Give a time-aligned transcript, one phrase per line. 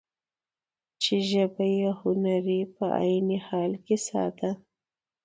[1.01, 4.51] چې ژبه يې هنري په عين حال کې ساده،